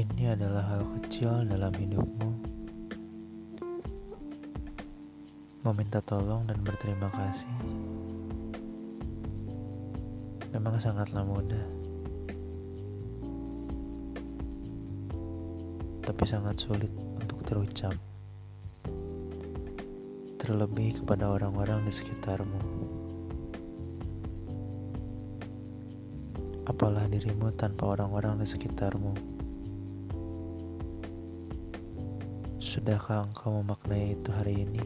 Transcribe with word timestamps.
ini 0.00 0.32
adalah 0.32 0.64
hal 0.64 0.82
kecil 0.96 1.44
dalam 1.44 1.72
hidupmu. 1.76 2.30
Meminta 5.60 6.00
tolong 6.00 6.48
dan 6.48 6.56
berterima 6.64 7.12
kasih 7.12 7.52
memang 10.50 10.82
sangatlah 10.82 11.22
mudah, 11.22 11.64
tapi 16.02 16.24
sangat 16.26 16.58
sulit 16.58 16.90
untuk 16.90 17.38
terucap, 17.46 17.94
terlebih 20.42 20.98
kepada 21.00 21.30
orang-orang 21.30 21.86
di 21.86 21.92
sekitarmu. 21.94 22.60
Apalah 26.66 27.06
dirimu 27.06 27.50
tanpa 27.54 27.94
orang-orang 27.94 28.42
di 28.42 28.46
sekitarmu. 28.46 29.39
Sudahkah 32.70 33.26
engkau 33.26 33.50
memaknai 33.50 34.14
itu 34.14 34.30
hari 34.30 34.62
ini? 34.62 34.78